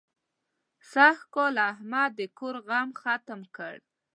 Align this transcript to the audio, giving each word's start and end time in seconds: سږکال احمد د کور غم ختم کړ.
سږکال 0.91 1.55
احمد 1.71 2.09
د 2.19 2.21
کور 2.37 2.55
غم 2.67 2.89
ختم 3.01 3.41
کړ. 3.55 3.75